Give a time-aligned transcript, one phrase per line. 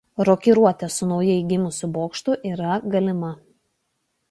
[0.27, 3.33] Rokiruotė su naujai gimusiu bokštu yra galima.